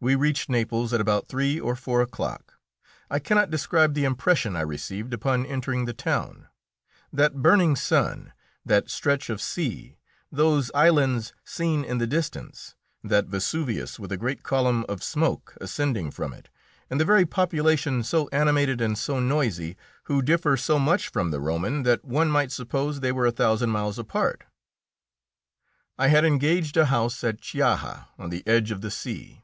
[0.00, 2.54] We reached Naples at about three or four o'clock.
[3.08, 6.48] I cannot describe the impression I received upon entering the town.
[7.12, 8.32] That burning sun,
[8.66, 9.96] that stretch of sea,
[10.32, 12.74] those islands seen in the distance,
[13.04, 16.48] that Vesuvius with a great column of smoke ascending from it,
[16.90, 21.40] and the very population so animated and so noisy, who differ so much from the
[21.40, 24.42] Roman that one might suppose they were a thousand miles apart.
[25.96, 29.42] I had engaged a house at Chiaja on the edge of the sea.